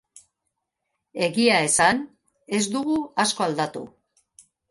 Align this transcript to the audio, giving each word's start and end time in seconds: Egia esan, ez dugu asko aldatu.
Egia 1.25 1.59
esan, 1.65 2.01
ez 2.59 2.63
dugu 2.77 2.97
asko 3.25 3.49
aldatu. 3.49 3.87